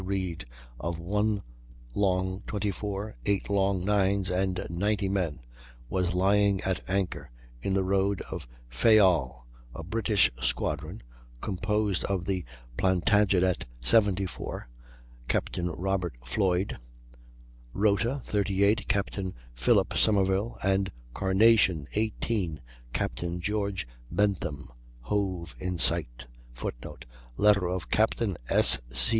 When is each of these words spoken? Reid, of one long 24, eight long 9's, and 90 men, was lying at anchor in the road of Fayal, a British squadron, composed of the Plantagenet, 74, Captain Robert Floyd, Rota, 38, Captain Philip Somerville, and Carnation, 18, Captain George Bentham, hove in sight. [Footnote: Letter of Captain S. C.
Reid, 0.03 0.47
of 0.79 0.97
one 0.97 1.43
long 1.93 2.41
24, 2.47 3.17
eight 3.27 3.51
long 3.51 3.83
9's, 3.85 4.31
and 4.31 4.65
90 4.67 5.09
men, 5.09 5.41
was 5.89 6.15
lying 6.15 6.59
at 6.61 6.81
anchor 6.89 7.29
in 7.61 7.75
the 7.75 7.83
road 7.83 8.21
of 8.23 8.47
Fayal, 8.67 9.45
a 9.75 9.83
British 9.83 10.31
squadron, 10.41 11.03
composed 11.39 12.03
of 12.05 12.25
the 12.25 12.43
Plantagenet, 12.77 13.67
74, 13.79 14.67
Captain 15.27 15.69
Robert 15.69 16.15
Floyd, 16.25 16.79
Rota, 17.71 18.21
38, 18.23 18.87
Captain 18.87 19.35
Philip 19.53 19.95
Somerville, 19.95 20.57
and 20.63 20.91
Carnation, 21.13 21.85
18, 21.93 22.59
Captain 22.91 23.39
George 23.39 23.87
Bentham, 24.09 24.71
hove 25.01 25.53
in 25.59 25.77
sight. 25.77 26.25
[Footnote: 26.55 27.05
Letter 27.37 27.69
of 27.69 27.91
Captain 27.91 28.35
S. 28.49 28.79
C. 28.91 29.09